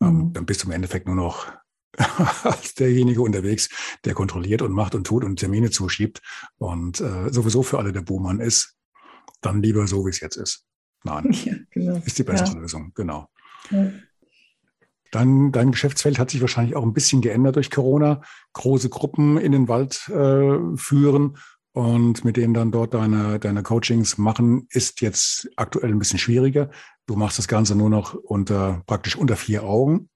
[0.00, 0.32] Ähm, mhm.
[0.32, 1.52] Dann bist du im Endeffekt nur noch
[2.44, 3.68] als derjenige unterwegs,
[4.04, 6.20] der kontrolliert und macht und tut und Termine zuschiebt
[6.56, 8.76] und äh, sowieso für alle der Buhmann ist,
[9.40, 10.64] dann lieber so, wie es jetzt ist.
[11.04, 12.00] Nein, ja, genau.
[12.04, 12.60] ist die bessere ja.
[12.60, 13.28] Lösung, genau.
[13.70, 13.90] Ja.
[15.10, 18.22] Dein, dein Geschäftsfeld hat sich wahrscheinlich auch ein bisschen geändert durch Corona.
[18.52, 21.38] Große Gruppen in den Wald äh, führen
[21.72, 26.70] und mit denen dann dort deine, deine Coachings machen, ist jetzt aktuell ein bisschen schwieriger.
[27.06, 30.08] Du machst das Ganze nur noch unter praktisch unter vier Augen.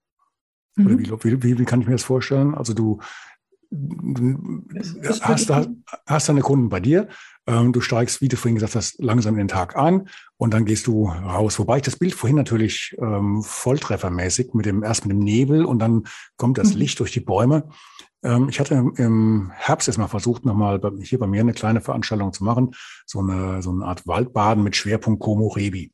[0.76, 0.86] Mhm.
[0.86, 2.54] Oder wie, wie, wie, kann ich mir das vorstellen?
[2.54, 3.00] Also du,
[5.02, 5.70] hast, hast,
[6.06, 7.08] hast deine Kunden bei dir,
[7.48, 10.86] du steigst, wie du vorhin gesagt hast, langsam in den Tag ein und dann gehst
[10.86, 11.58] du raus.
[11.58, 15.78] Wobei ich das Bild vorhin natürlich ähm, volltreffermäßig mit dem erst mit dem Nebel und
[15.78, 16.04] dann
[16.36, 16.80] kommt das mhm.
[16.80, 17.68] Licht durch die Bäume.
[18.22, 22.32] Ähm, ich hatte im Herbst jetzt mal versucht, nochmal hier bei mir eine kleine Veranstaltung
[22.32, 22.72] zu machen,
[23.06, 25.92] so eine, so eine Art Waldbaden mit Schwerpunkt Komorebi.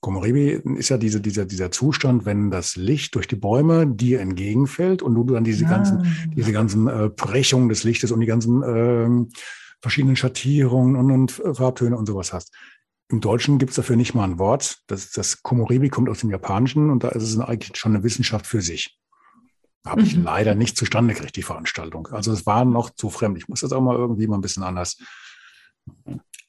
[0.00, 5.02] Komorebi ist ja diese, dieser, dieser Zustand, wenn das Licht durch die Bäume dir entgegenfällt
[5.02, 5.70] und du dann diese ah.
[5.70, 9.26] ganzen, diese ganzen äh, Brechungen des Lichtes und die ganzen äh,
[9.80, 12.54] verschiedenen Schattierungen und, und Farbtöne und sowas hast.
[13.08, 14.82] Im Deutschen gibt es dafür nicht mal ein Wort.
[14.86, 18.46] Das, das Komorebi kommt aus dem Japanischen und da ist es eigentlich schon eine Wissenschaft
[18.46, 18.96] für sich.
[19.84, 20.24] Habe ich mhm.
[20.24, 22.06] leider nicht zustande gekriegt, die Veranstaltung.
[22.08, 23.38] Also es war noch zu fremd.
[23.38, 24.98] Ich muss das auch mal irgendwie mal ein bisschen anders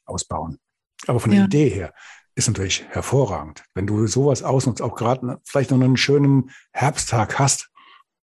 [0.06, 0.60] ausbauen.
[1.08, 1.94] Aber von der Idee her
[2.36, 3.64] ist natürlich hervorragend.
[3.74, 7.70] Wenn du sowas ausnutzt, auch gerade vielleicht noch einen schönen Herbsttag hast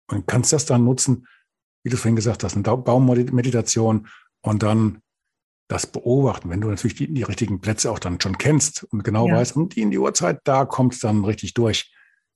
[0.08, 1.26] und kannst das dann nutzen,
[1.84, 4.08] wie du vorhin gesagt hast, eine Baummeditation
[4.42, 5.00] und dann
[5.68, 9.26] das beobachten, wenn du natürlich die, die richtigen Plätze auch dann schon kennst und genau
[9.28, 9.36] ja.
[9.36, 11.90] weißt, und die in die Uhrzeit, da kommt es dann richtig durch.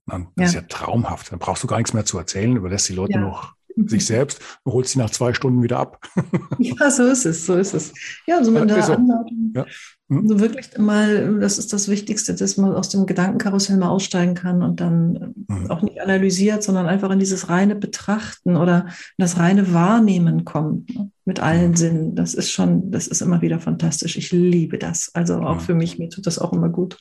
[0.07, 0.61] Dann, das ja.
[0.61, 1.33] ist ja traumhaft.
[1.33, 3.21] Dann brauchst du gar nichts mehr zu erzählen, überlässt die Leute ja.
[3.21, 6.01] noch sich selbst und holst sie nach zwei Stunden wieder ab.
[6.59, 7.93] ja, so ist es, so ist es.
[8.27, 8.95] Ja, so mit der so.
[8.95, 9.53] Anleitung.
[9.55, 9.67] Ja.
[10.09, 10.29] Hm?
[10.29, 14.63] So wirklich mal, das ist das Wichtigste, dass man aus dem Gedankenkarussell mal aussteigen kann
[14.63, 15.71] und dann hm.
[15.71, 18.87] auch nicht analysiert, sondern einfach in dieses reine Betrachten oder
[19.19, 20.95] das reine Wahrnehmen kommt.
[20.95, 21.11] Ne?
[21.25, 21.77] Mit allen hm.
[21.77, 22.15] Sinnen.
[22.15, 24.17] Das ist schon, das ist immer wieder fantastisch.
[24.17, 25.11] Ich liebe das.
[25.13, 25.61] Also auch hm.
[25.61, 26.99] für mich, mir tut das auch immer gut.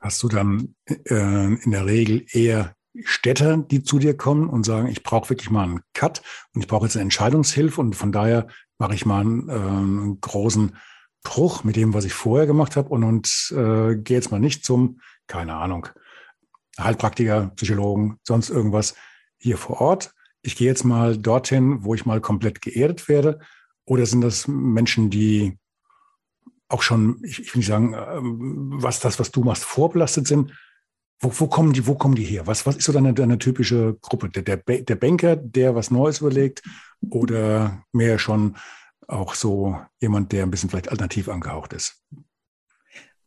[0.00, 4.88] Hast du dann äh, in der Regel eher Städter, die zu dir kommen und sagen,
[4.88, 6.22] ich brauche wirklich mal einen Cut
[6.54, 8.46] und ich brauche jetzt eine Entscheidungshilfe und von daher
[8.78, 10.72] mache ich mal einen, äh, einen großen
[11.26, 14.64] Bruch mit dem, was ich vorher gemacht habe und, und äh, gehe jetzt mal nicht
[14.64, 15.88] zum, keine Ahnung,
[16.78, 18.94] Heilpraktiker, Psychologen, sonst irgendwas
[19.38, 20.12] hier vor Ort.
[20.42, 23.40] Ich gehe jetzt mal dorthin, wo ich mal komplett geerdet werde.
[23.84, 25.58] Oder sind das Menschen, die
[26.68, 28.20] auch schon, ich, ich will nicht sagen, äh,
[28.82, 30.52] was das, was du machst, vorbelastet sind,
[31.18, 32.46] Wo, wo, kommen die, wo kommen die her?
[32.46, 34.28] Was, was ist so deine, deine typische Gruppe?
[34.28, 36.62] Der, der, der Banker, der was Neues überlegt
[37.08, 38.56] oder mehr schon
[39.08, 42.02] auch so jemand, der ein bisschen vielleicht alternativ angehaucht ist?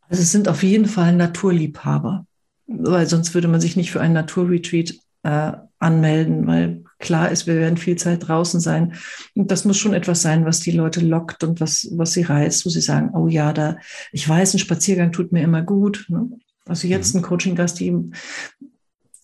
[0.09, 2.25] Also es sind auf jeden Fall Naturliebhaber,
[2.67, 7.55] weil sonst würde man sich nicht für einen Naturretreat äh, anmelden, weil klar ist, wir
[7.55, 8.95] werden viel Zeit draußen sein.
[9.35, 12.65] Und das muss schon etwas sein, was die Leute lockt und was, was sie reizt,
[12.65, 13.77] wo sie sagen, oh ja, da,
[14.11, 16.05] ich weiß, ein Spaziergang tut mir immer gut.
[16.09, 16.29] Ne?
[16.65, 17.21] Also jetzt mhm.
[17.21, 17.95] ein Coaching-Gast, die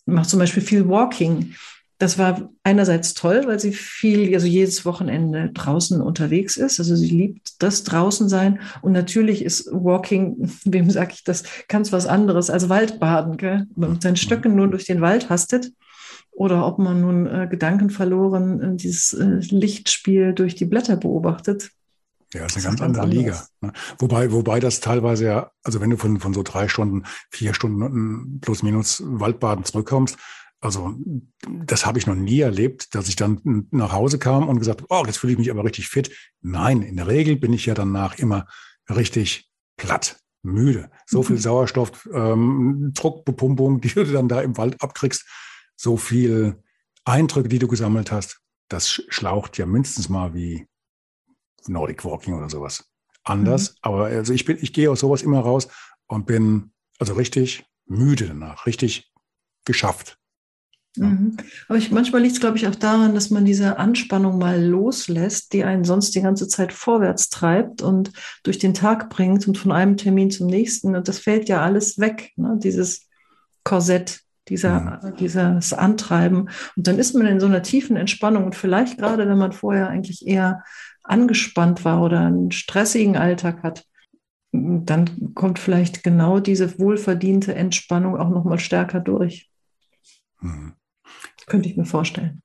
[0.06, 1.56] macht zum Beispiel viel Walking.
[1.98, 6.80] Das war einerseits toll, weil sie viel, also jedes Wochenende draußen unterwegs ist.
[6.80, 8.60] Also sie liebt das draußen sein.
[8.82, 13.38] Und natürlich ist Walking, wem sage ich das, ganz was anderes als Waldbaden.
[13.38, 13.68] Gell?
[13.76, 15.72] Wenn man mit seinen Stöcken nur durch den Wald hastet
[16.36, 21.72] oder ob man nun äh, gedankenverloren äh, dieses äh, Lichtspiel durch die Blätter beobachtet.
[22.34, 23.48] Ja, das ist eine ganz, ganz andere Liga.
[23.62, 23.72] Ne?
[24.00, 28.42] Wobei, wobei das teilweise ja, also wenn du von, von so drei Stunden, vier Stunden
[28.42, 30.18] plus minus Waldbaden zurückkommst,
[30.62, 30.96] also
[31.48, 35.04] das habe ich noch nie erlebt, dass ich dann nach Hause kam und gesagt, oh,
[35.06, 36.12] jetzt fühle ich mich aber richtig fit.
[36.42, 38.48] Nein, in der Regel bin ich ja danach immer
[38.90, 40.90] richtig platt, müde.
[41.06, 41.42] So viel mhm.
[41.42, 45.26] Sauerstoff, ähm, Druckbepumpung, die du dann da im Wald abkriegst,
[45.76, 46.64] so viel
[47.04, 50.68] Eindrücke, die du gesammelt hast, das schlaucht ja mindestens mal wie
[51.68, 52.90] Nordic Walking oder sowas.
[53.24, 53.78] Anders, mhm.
[53.82, 55.68] aber also ich bin, ich gehe aus sowas immer raus
[56.08, 59.12] und bin also richtig müde danach, richtig
[59.66, 60.18] geschafft.
[60.96, 61.08] Ja.
[61.08, 61.38] Mhm.
[61.68, 65.54] Aber ich, manchmal liegt es, glaube ich, auch daran, dass man diese Anspannung mal loslässt,
[65.54, 68.12] die einen sonst die ganze Zeit vorwärts treibt und
[68.44, 70.96] durch den Tag bringt und von einem Termin zum nächsten.
[70.96, 72.58] Und das fällt ja alles weg, ne?
[72.62, 73.08] dieses
[73.64, 75.16] Korsett, dieser, mhm.
[75.18, 76.50] dieses Antreiben.
[76.76, 78.46] Und dann ist man in so einer tiefen Entspannung.
[78.46, 80.64] Und vielleicht gerade, wenn man vorher eigentlich eher
[81.04, 83.86] angespannt war oder einen stressigen Alltag hat,
[84.52, 89.50] dann kommt vielleicht genau diese wohlverdiente Entspannung auch noch mal stärker durch.
[90.42, 90.74] Mhm.
[91.48, 92.42] Könnte ich mir vorstellen.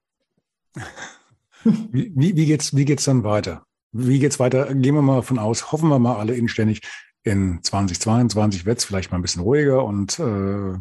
[1.64, 3.66] Wie, wie, wie geht es wie geht's dann weiter?
[3.92, 4.74] Wie geht es weiter?
[4.74, 6.80] Gehen wir mal davon aus, hoffen wir mal alle inständig,
[7.22, 10.72] in 2022 wird es vielleicht mal ein bisschen ruhiger und äh,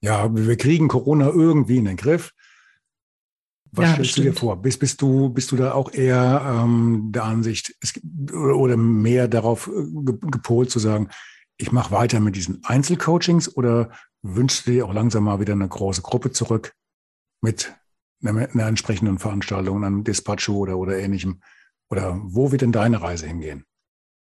[0.00, 2.32] ja, wir kriegen Corona irgendwie in den Griff.
[3.72, 4.26] Was ja, stellst bestimmt.
[4.26, 4.62] du dir vor?
[4.62, 7.94] Bist, bist, du, bist du da auch eher ähm, der Ansicht es,
[8.32, 11.08] oder mehr darauf äh, gepolt zu sagen,
[11.56, 13.90] ich mache weiter mit diesen Einzelcoachings oder
[14.22, 16.74] wünschst du dir auch langsam mal wieder eine große Gruppe zurück
[17.40, 17.74] mit
[18.24, 21.40] einer, einer entsprechenden Veranstaltung, einem Dispatcho oder, oder ähnlichem?
[21.88, 23.64] Oder wo wird denn deine Reise hingehen?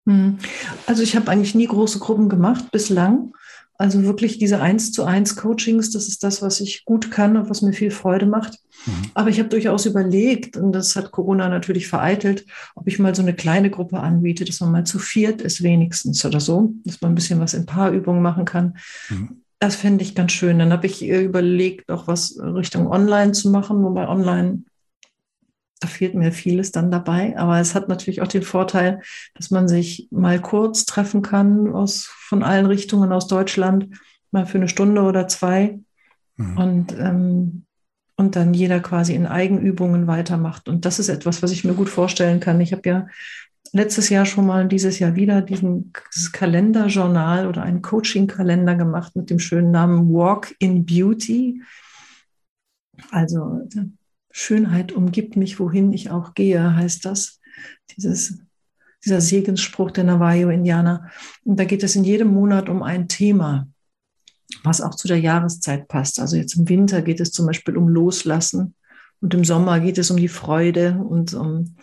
[0.07, 0.39] Hm.
[0.87, 3.33] Also ich habe eigentlich nie große Gruppen gemacht bislang.
[3.81, 7.49] Also wirklich diese eins zu eins Coachings, das ist das, was ich gut kann und
[7.49, 8.59] was mir viel Freude macht.
[8.85, 9.11] Mhm.
[9.15, 13.23] Aber ich habe durchaus überlegt, und das hat Corona natürlich vereitelt, ob ich mal so
[13.23, 17.13] eine kleine Gruppe anbiete, dass man mal zu viert ist wenigstens oder so, dass man
[17.13, 18.77] ein bisschen was in Paarübungen machen kann.
[19.09, 19.41] Mhm.
[19.61, 20.59] Das fände ich ganz schön.
[20.59, 24.65] Dann habe ich überlegt, auch was Richtung Online zu machen, wobei Online
[25.81, 27.37] da fehlt mir vieles dann dabei.
[27.39, 29.01] Aber es hat natürlich auch den Vorteil,
[29.35, 33.89] dass man sich mal kurz treffen kann aus, von allen Richtungen aus Deutschland,
[34.31, 35.81] mal für eine Stunde oder zwei.
[36.37, 36.57] Mhm.
[36.59, 37.65] Und, ähm,
[38.17, 40.69] und dann jeder quasi in Eigenübungen weitermacht.
[40.69, 42.61] Und das ist etwas, was ich mir gut vorstellen kann.
[42.61, 43.07] Ich habe ja
[43.73, 45.93] letztes Jahr schon mal dieses Jahr wieder diesen,
[46.33, 51.63] Kalenderjournal oder einen Coaching-Kalender gemacht mit dem schönen Namen Walk in Beauty.
[53.11, 53.69] Also
[54.31, 57.41] Schönheit umgibt mich, wohin ich auch gehe, heißt das.
[57.97, 58.39] Dieses,
[59.05, 61.11] dieser Segensspruch der Navajo-Indianer.
[61.45, 63.69] Und da geht es in jedem Monat um ein Thema,
[64.63, 66.21] was auch zu der Jahreszeit passt.
[66.21, 68.75] Also jetzt im Winter geht es zum Beispiel um Loslassen
[69.21, 71.77] und im Sommer geht es um die Freude und um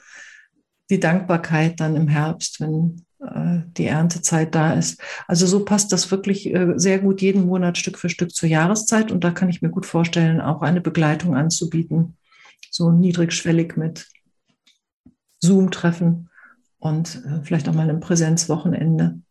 [0.90, 5.02] die Dankbarkeit dann im Herbst, wenn äh, die Erntezeit da ist.
[5.28, 9.12] Also so passt das wirklich äh, sehr gut jeden Monat Stück für Stück zur Jahreszeit
[9.12, 12.18] und da kann ich mir gut vorstellen, auch eine Begleitung anzubieten
[12.72, 14.08] so niedrigschwellig mit
[15.40, 16.30] Zoom-Treffen
[16.80, 19.22] und äh, vielleicht auch mal ein Präsenzwochenende.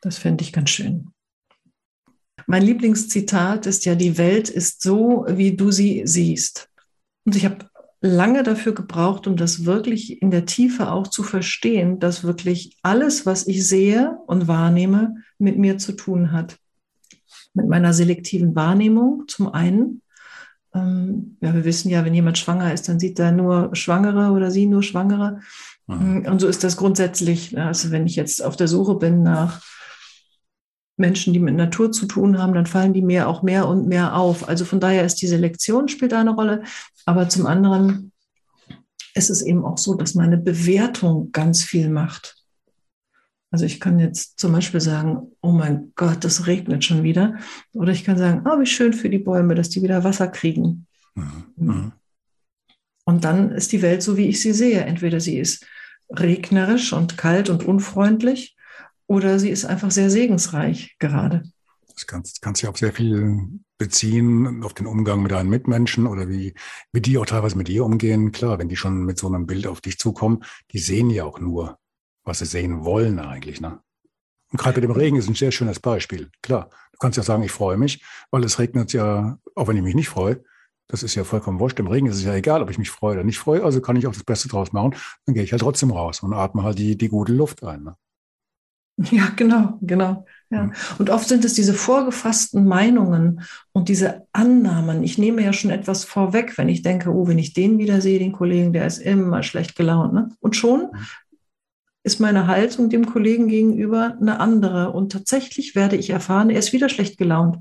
[0.00, 1.10] Das fände ich ganz schön.
[2.46, 6.70] Mein Lieblingszitat ist ja, die Welt ist so, wie du sie siehst.
[7.24, 7.69] Und ich habe
[8.00, 13.26] lange dafür gebraucht, um das wirklich in der Tiefe auch zu verstehen, dass wirklich alles,
[13.26, 16.56] was ich sehe und wahrnehme, mit mir zu tun hat.
[17.52, 20.02] Mit meiner selektiven Wahrnehmung zum einen
[20.74, 24.50] ähm, ja, wir wissen ja, wenn jemand schwanger ist, dann sieht er nur Schwangere oder
[24.50, 25.40] sie nur Schwangere.
[25.86, 26.26] Mhm.
[26.26, 27.58] Und so ist das grundsätzlich.
[27.58, 29.62] Also wenn ich jetzt auf der Suche bin nach
[31.00, 34.14] Menschen, die mit Natur zu tun haben, dann fallen die mir auch mehr und mehr
[34.14, 34.48] auf.
[34.48, 36.62] Also von daher ist die Selektion spielt eine Rolle.
[37.06, 38.12] Aber zum anderen
[39.14, 42.36] ist es eben auch so, dass meine Bewertung ganz viel macht.
[43.50, 47.38] Also ich kann jetzt zum Beispiel sagen, oh mein Gott, es regnet schon wieder.
[47.72, 50.86] Oder ich kann sagen, oh, wie schön für die Bäume, dass die wieder Wasser kriegen.
[51.14, 51.44] Mhm.
[51.56, 51.92] mhm.
[53.04, 54.82] Und dann ist die Welt so, wie ich sie sehe.
[54.82, 55.66] Entweder sie ist
[56.10, 58.56] regnerisch und kalt und unfreundlich
[59.10, 61.42] oder sie ist einfach sehr segensreich gerade.
[61.92, 66.28] Das kannst, kannst du auch sehr viel beziehen auf den Umgang mit deinen Mitmenschen oder
[66.28, 66.54] wie,
[66.92, 68.30] wie die auch teilweise mit dir umgehen.
[68.30, 71.40] Klar, wenn die schon mit so einem Bild auf dich zukommen, die sehen ja auch
[71.40, 71.76] nur,
[72.22, 73.60] was sie sehen wollen eigentlich.
[73.60, 73.80] Ne?
[74.52, 76.30] Und gerade mit dem Regen ist ein sehr schönes Beispiel.
[76.40, 79.82] Klar, du kannst ja sagen, ich freue mich, weil es regnet ja, auch wenn ich
[79.82, 80.44] mich nicht freue,
[80.86, 81.80] das ist ja vollkommen wurscht.
[81.80, 83.64] Im Regen ist es ja egal, ob ich mich freue oder nicht freue.
[83.64, 84.94] Also kann ich auch das Beste draus machen.
[85.26, 87.82] Dann gehe ich halt trotzdem raus und atme halt die, die gute Luft ein.
[87.82, 87.96] Ne?
[89.10, 90.26] Ja, genau, genau.
[90.50, 90.64] Ja.
[90.64, 90.72] Mhm.
[90.98, 95.02] Und oft sind es diese vorgefassten Meinungen und diese Annahmen.
[95.04, 98.18] Ich nehme ja schon etwas vorweg, wenn ich denke, oh, wenn ich den wieder sehe,
[98.18, 100.12] den Kollegen, der ist immer schlecht gelaunt.
[100.12, 100.28] Ne?
[100.40, 100.98] Und schon mhm.
[102.02, 104.90] ist meine Haltung dem Kollegen gegenüber eine andere.
[104.90, 107.56] Und tatsächlich werde ich erfahren, er ist wieder schlecht gelaunt.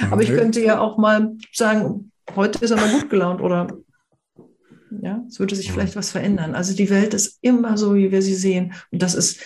[0.00, 0.12] Mhm.
[0.12, 3.68] Aber ich könnte ja auch mal sagen, heute ist er mal gut gelaunt oder
[5.02, 6.54] ja, es würde sich vielleicht was verändern.
[6.54, 8.72] Also die Welt ist immer so, wie wir sie sehen.
[8.90, 9.40] Und das ist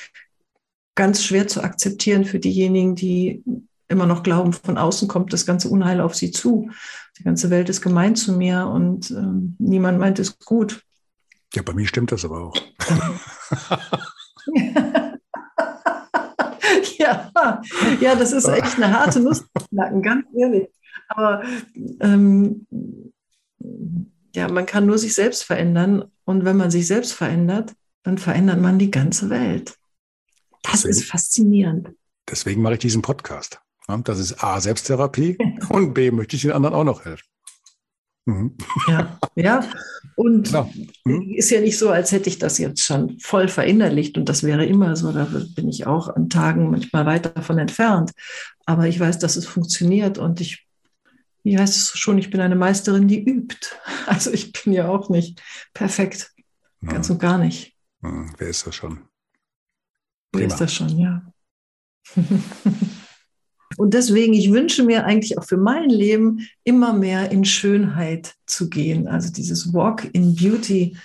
[0.94, 3.42] ganz schwer zu akzeptieren für diejenigen, die
[3.88, 6.70] immer noch glauben, von außen kommt das ganze Unheil auf sie zu.
[7.18, 10.82] Die ganze Welt ist gemein zu mir und ähm, niemand meint es gut.
[11.54, 12.56] Ja, bei mir stimmt das aber auch.
[16.98, 17.30] ja,
[18.00, 20.68] ja, das ist echt eine harte Nuss knacken, ganz ehrlich.
[21.08, 21.42] Aber
[22.00, 22.66] ähm,
[24.34, 26.04] ja, man kann nur sich selbst verändern.
[26.24, 29.76] Und wenn man sich selbst verändert, dann verändert man die ganze Welt.
[30.62, 31.88] Das deswegen, ist faszinierend.
[32.28, 33.60] Deswegen mache ich diesen Podcast.
[34.04, 35.36] Das ist A, Selbsttherapie
[35.68, 37.26] und B, möchte ich den anderen auch noch helfen.
[38.24, 38.56] Mhm.
[38.86, 39.64] Ja, ja.
[40.14, 40.70] Und genau.
[41.04, 41.34] mhm.
[41.34, 44.64] ist ja nicht so, als hätte ich das jetzt schon voll verinnerlicht und das wäre
[44.64, 45.10] immer so.
[45.12, 48.12] Da bin ich auch an Tagen manchmal weit davon entfernt.
[48.64, 50.66] Aber ich weiß, dass es funktioniert und ich,
[51.42, 53.68] wie heißt es schon, ich bin eine Meisterin, die übt.
[54.04, 55.40] Also ich bin ja auch nicht
[55.74, 56.32] perfekt.
[56.84, 57.14] Ganz mhm.
[57.14, 57.76] und gar nicht.
[58.00, 58.34] Mhm.
[58.36, 59.00] Wer ist das schon?
[60.32, 60.46] Prima.
[60.46, 61.22] ist das schon, ja.
[63.76, 68.68] Und deswegen, ich wünsche mir eigentlich auch für mein Leben immer mehr in Schönheit zu
[68.68, 69.08] gehen.
[69.08, 70.96] Also dieses Walk in Beauty,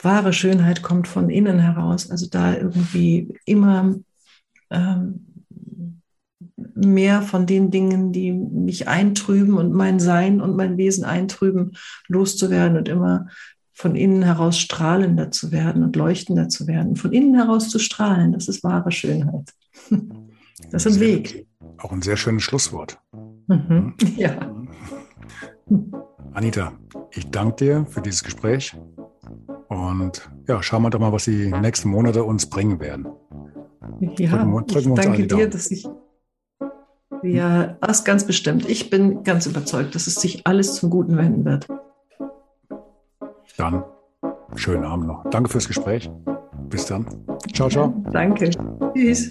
[0.00, 2.10] wahre Schönheit kommt von innen heraus.
[2.10, 3.96] Also da irgendwie immer
[4.70, 5.26] ähm,
[6.74, 11.76] mehr von den Dingen, die mich eintrüben und mein Sein und mein Wesen eintrüben,
[12.08, 13.28] loszuwerden und immer
[13.74, 16.96] von innen heraus strahlender zu werden und leuchtender zu werden.
[16.96, 19.52] Von innen heraus zu strahlen, das ist wahre Schönheit.
[20.70, 21.46] Das ist ein Weg.
[21.78, 22.98] Auch ein sehr schönes Schlusswort.
[23.48, 23.94] Mhm.
[24.16, 24.54] Ja.
[26.32, 26.72] Anita,
[27.10, 28.76] ich danke dir für dieses Gespräch
[29.68, 33.06] und ja, schauen wir doch mal, was die nächsten Monate uns bringen werden.
[34.18, 35.86] Ja, drücken, drücken ich danke dir, dass ich
[37.22, 38.68] ja, das ganz bestimmt.
[38.68, 41.66] Ich bin ganz überzeugt, dass es sich alles zum Guten wenden wird.
[43.56, 43.84] Dann
[44.56, 45.24] schönen Abend noch.
[45.30, 46.10] Danke fürs Gespräch.
[46.68, 47.06] Bis dann.
[47.52, 47.94] Ciao, ciao.
[48.12, 48.50] Danke.
[48.94, 49.30] Tschüss.